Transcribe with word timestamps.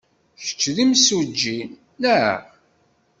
Kečč 0.43 0.61
d 0.75 0.77
imsujji, 0.83 1.59
naɣ? 2.01 2.39